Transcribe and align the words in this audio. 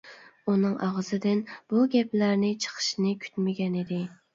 ئۇنىڭ 0.53 0.73
ئاغزىدىن 0.87 1.45
بۇ 1.53 1.85
گەپلەرنى 1.95 2.53
چىقىشىنى 2.67 3.17
كۈتمىگەنىدى. 3.25 4.07